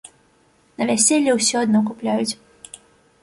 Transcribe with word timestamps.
На 0.81 0.87
вяселлі 0.91 1.35
ўсё 1.37 1.57
адно 1.67 1.79
купляюць. 1.89 2.33